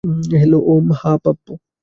Hello 0.31 0.57
ওম,- 0.67 0.85
হ্যাঁ 0.99 1.17
পাপ্পু। 1.23 1.51